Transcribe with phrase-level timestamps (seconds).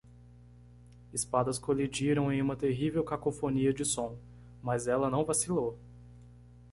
[1.13, 4.17] Espadas colidiram em uma terrível cacofonia de som,
[4.59, 5.77] mas ela não vacilou.